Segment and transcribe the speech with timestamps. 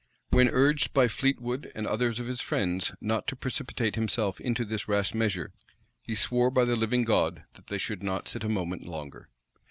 [0.31, 4.87] When urged by Fleetwood and others of his friends not to precipitate himself into this
[4.87, 5.53] rash measure,
[6.01, 9.29] he swore by the living God that they should not sit a moment longer.